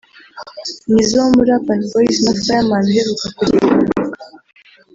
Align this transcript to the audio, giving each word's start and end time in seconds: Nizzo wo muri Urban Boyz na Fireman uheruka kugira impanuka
Nizzo 0.91 1.15
wo 1.23 1.29
muri 1.35 1.49
Urban 1.57 1.81
Boyz 1.91 2.15
na 2.25 2.33
Fireman 2.41 2.85
uheruka 2.91 3.25
kugira 3.37 3.65
impanuka 3.69 4.23